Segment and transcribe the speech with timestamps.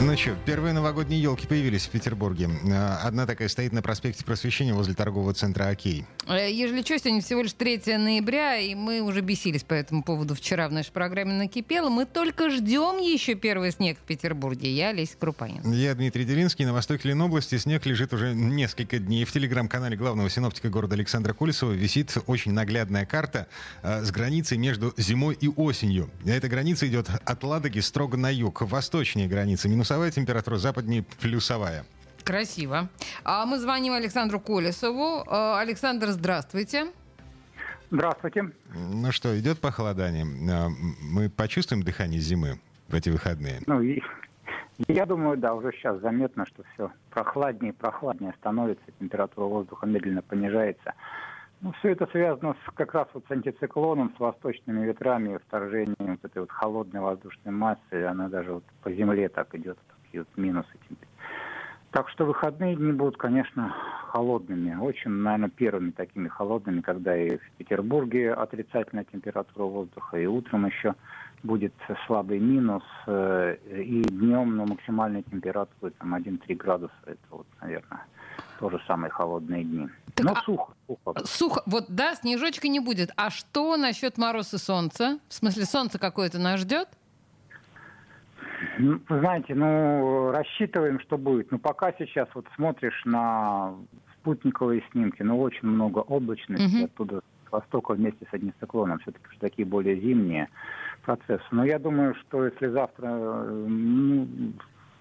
[0.00, 2.48] Ну что, первые новогодние елки появились в Петербурге.
[2.72, 6.06] А, одна такая стоит на проспекте Просвещения возле торгового центра «Окей».
[6.28, 10.36] Э, ежели что, сегодня всего лишь 3 ноября, и мы уже бесились по этому поводу
[10.36, 11.88] вчера в нашей программе «Накипело».
[11.88, 14.72] Мы только ждем еще первый снег в Петербурге.
[14.72, 15.68] Я Олеся Крупанин.
[15.72, 16.64] Я Дмитрий Делинский.
[16.64, 19.24] На востоке Ленобласти снег лежит уже несколько дней.
[19.24, 23.48] В телеграм-канале главного синоптика города Александра Кулесова висит очень наглядная карта
[23.82, 26.08] э, с границей между зимой и осенью.
[26.24, 31.84] Эта граница идет от Ладоги строго на юг, восточнее границы, минус минусовая температура, западнее плюсовая.
[32.22, 32.88] Красиво.
[33.24, 35.24] А мы звоним Александру Колесову.
[35.26, 36.88] А, Александр, здравствуйте.
[37.90, 38.50] Здравствуйте.
[38.74, 40.26] Ну что, идет похолодание.
[40.52, 40.68] А,
[41.00, 43.62] мы почувствуем дыхание зимы в эти выходные?
[43.66, 44.02] Ну, и,
[44.88, 50.20] я думаю, да, уже сейчас заметно, что все прохладнее и прохладнее становится, температура воздуха медленно
[50.20, 50.92] понижается.
[51.60, 56.24] Ну, все это связано с, как раз вот с антициклоном, с восточными ветрами, вторжением вот
[56.24, 58.04] этой вот холодной воздушной массы.
[58.04, 60.68] Она даже вот по земле так идет, такие вот минусы.
[61.90, 63.74] Так что выходные дни будут, конечно,
[64.06, 64.76] холодными.
[64.76, 70.94] Очень, наверное, первыми такими холодными, когда и в Петербурге отрицательная температура воздуха, и утром еще
[71.42, 71.74] будет
[72.06, 76.94] слабый минус, э, и днем на максимальной температуре там 1-3 градуса.
[77.06, 78.04] Это вот, наверное,
[78.58, 79.88] тоже самые холодные дни.
[80.14, 80.42] Так, Но а...
[80.42, 81.14] сухо, сухо.
[81.24, 81.62] Сухо.
[81.66, 83.10] Вот да, снежочка не будет.
[83.16, 85.18] А что насчет мороз и солнца?
[85.28, 86.88] В смысле, солнце какое-то нас ждет?
[88.78, 91.50] Ну, знаете, ну, рассчитываем, что будет.
[91.52, 93.74] Но пока сейчас вот смотришь на
[94.14, 96.84] спутниковые снимки, ну, очень много облачности угу.
[96.84, 98.98] оттуда с востока вместе с одним циклоном.
[99.00, 100.48] Все-таки такие более зимние
[101.08, 101.44] процессы.
[101.52, 104.28] Но я думаю, что если завтра ну,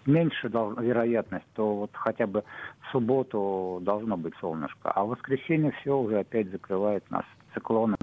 [0.06, 2.44] меньше вероятность, то вот хотя бы
[2.82, 4.90] в субботу должно быть солнышко.
[4.92, 7.98] А в воскресенье все уже опять закрывает нас циклоном.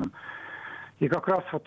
[1.01, 1.67] И как раз вот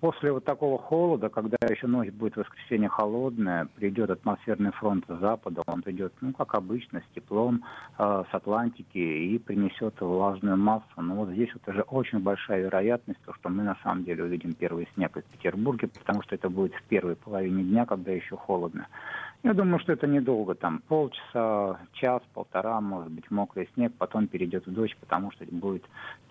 [0.00, 5.18] после вот такого холода, когда еще ночь будет в воскресенье холодная, придет атмосферный фронт с
[5.18, 7.64] запада, он придет, ну, как обычно, с теплом
[7.98, 10.84] э, с Атлантики и принесет влажную массу.
[10.96, 14.54] Но вот здесь вот уже очень большая вероятность, то, что мы на самом деле увидим
[14.54, 18.86] первый снег в Петербурге, потому что это будет в первой половине дня, когда еще холодно.
[19.42, 24.66] Я думаю, что это недолго, там полчаса, час, полтора, может быть, мокрый снег, потом перейдет
[24.66, 25.84] в дождь, потому что будет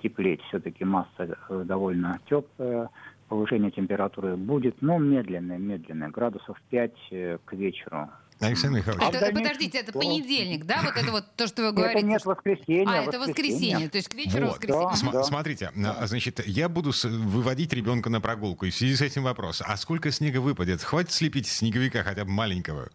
[0.03, 0.41] теплеть.
[0.49, 2.89] Все-таки масса э, довольно теплая,
[3.27, 8.09] повышение температуры будет, но медленное, медленное, градусов 5 э, к вечеру.
[8.39, 9.15] Александр Михайлович.
[9.15, 10.81] Это, а подождите, это понедельник, да?
[10.83, 11.99] Вот это вот то, что вы говорите.
[11.99, 12.85] Это нет воскресенье.
[12.87, 14.55] А, это воскресенье, то есть к вечеру вот.
[14.55, 15.11] воскресенье.
[15.13, 15.23] Да, да.
[15.23, 19.61] Смотрите, а, значит, я буду выводить ребенка на прогулку, и в связи с этим вопрос.
[19.65, 20.81] А сколько снега выпадет?
[20.81, 22.89] Хватит слепить снеговика хотя бы маленького?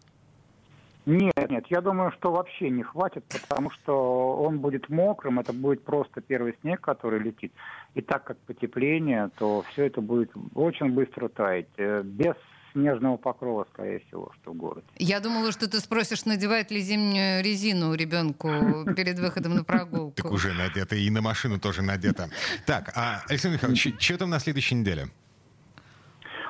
[1.06, 5.82] Нет, нет, я думаю, что вообще не хватит, потому что он будет мокрым, это будет
[5.82, 7.52] просто первый снег, который летит.
[7.94, 12.34] И так как потепление, то все это будет очень быстро таять, э, без
[12.72, 14.86] снежного покрова, скорее всего, что в городе.
[14.96, 18.48] Я думала, что ты спросишь, надевает ли зимнюю резину ребенку
[18.96, 20.12] перед выходом на прогулку.
[20.16, 22.28] Так уже надето, и на машину тоже надето.
[22.66, 25.06] Так, а, Александр Михайлович, что там на следующей неделе?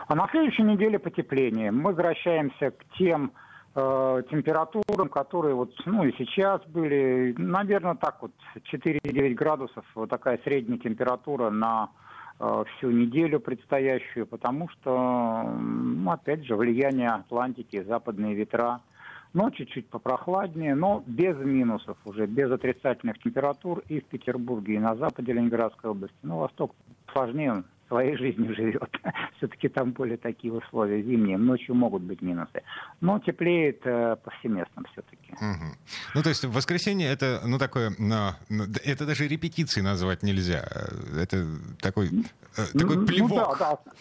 [0.09, 1.71] А на следующей неделе потепление.
[1.71, 3.33] Мы возвращаемся к тем
[3.75, 8.33] э, температурам, которые вот, ну и сейчас были, наверное, так вот,
[8.73, 11.91] 4-9 градусов, вот такая средняя температура на
[12.39, 18.81] э, всю неделю предстоящую, потому что, ну, опять же, влияние Атлантики, западные ветра,
[19.33, 24.97] но чуть-чуть попрохладнее, но без минусов уже, без отрицательных температур и в Петербурге, и на
[24.97, 26.17] западе Ленинградской области.
[26.23, 26.75] Ну, восток
[27.13, 28.91] сложнее, своей жизнью живет.
[29.37, 31.37] Все-таки там более такие условия зимние.
[31.37, 32.63] Ночью могут быть минусы.
[33.01, 35.33] Но теплеет э, повсеместно все-таки.
[35.33, 35.77] Угу.
[36.15, 38.37] Ну, то есть в воскресенье это, ну, такое, но,
[38.85, 40.65] это даже репетиции назвать нельзя.
[41.21, 41.45] Это
[41.81, 42.09] такой,
[42.57, 43.31] э, такой ну, плевок.
[43.31, 43.93] Ну, да, да.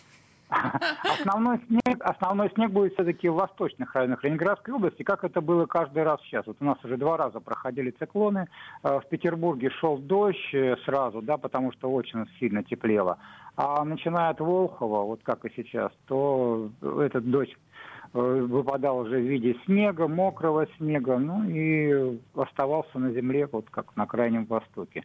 [1.04, 6.04] Основной снег, основной снег будет все-таки в восточных районах Ленинградской области, как это было каждый
[6.04, 6.48] раз сейчас.
[6.48, 8.48] Вот у нас уже два раза проходили циклоны.
[8.84, 13.20] Э, в Петербурге шел дождь э, сразу, да, потому что очень сильно теплело.
[13.58, 17.56] А начиная от Волхова, вот как и сейчас, то этот дождь
[18.14, 23.96] э, выпадал уже в виде снега, мокрого снега, ну и оставался на земле, вот как
[23.96, 25.04] на Крайнем Востоке.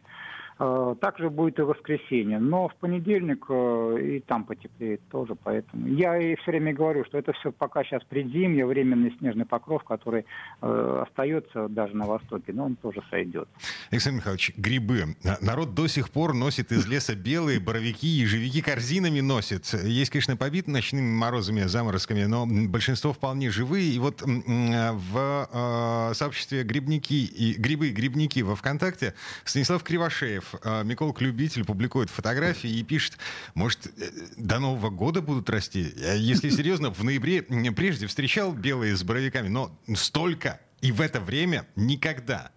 [0.57, 2.39] Э, также будет и воскресенье.
[2.39, 7.17] Но в понедельник э, и там потеплеет тоже, поэтому я и все время говорю, что
[7.17, 10.25] это все пока сейчас предзимье, временный снежный покров, который
[10.61, 13.49] э, остается даже на востоке, но он тоже сойдет.
[13.91, 15.17] Александр Михайлович, грибы.
[15.41, 19.65] Народ до сих пор носит из леса белые боровики, ежевики корзинами носит.
[19.83, 23.89] Есть, конечно, побит ночными морозами, заморозками, но большинство вполне живые.
[23.89, 30.83] И вот в сообществе грибники и грибы, грибники во ВКонтакте Станислав Кривошеев Андреев, а,
[31.21, 33.17] Любитель, публикует фотографии и пишет,
[33.53, 35.93] может, э, до Нового года будут расти?
[36.17, 41.67] Если серьезно, в ноябре прежде встречал белые с боровиками, но столько и в это время
[41.75, 42.51] никогда.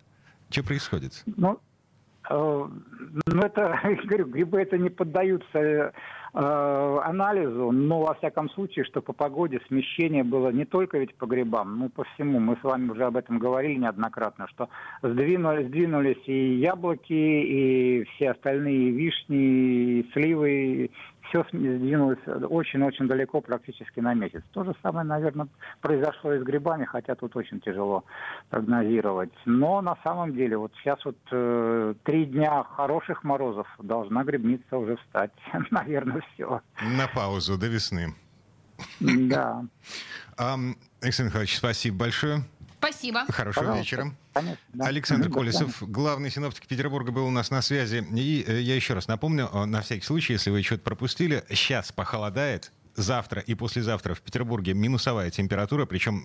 [0.51, 1.23] Что происходит?
[1.27, 1.61] Ну,
[2.31, 5.93] ну это, говорю, грибы это не поддаются
[6.35, 11.25] Э, анализу, но во всяком случае, что по погоде смещение было не только ведь по
[11.25, 12.39] грибам, но по всему.
[12.39, 14.69] Мы с вами уже об этом говорили неоднократно, что
[15.03, 20.91] сдвинулись, сдвинулись и яблоки, и все остальные вишни, и сливы,
[21.29, 24.43] все сдвинулось очень-очень далеко, практически на месяц.
[24.53, 25.49] То же самое, наверное,
[25.81, 28.05] произошло и с грибами, хотя тут очень тяжело
[28.51, 29.33] прогнозировать.
[29.45, 34.97] Но на самом деле, вот сейчас вот э, три дня хороших морозов должна грибница уже
[34.97, 35.33] встать.
[35.71, 36.61] наверное, все.
[36.83, 38.15] На паузу до весны.
[39.01, 39.65] Да.
[40.37, 42.45] Александр Михайлович, спасибо большое.
[42.79, 43.25] Спасибо.
[43.29, 43.83] Хорошего Пожалуйста.
[43.83, 44.17] вечера.
[44.73, 44.87] Да.
[44.87, 48.07] Александр Колесов, главный синоптик Петербурга, был у нас на связи.
[48.15, 51.91] И э, я еще раз напомню, э, на всякий случай, если вы что-то пропустили, сейчас
[51.91, 56.25] похолодает, завтра и послезавтра в Петербурге минусовая температура, причем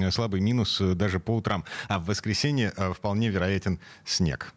[0.00, 1.64] э, слабый минус даже по утрам.
[1.88, 4.52] А в воскресенье э, вполне вероятен снег.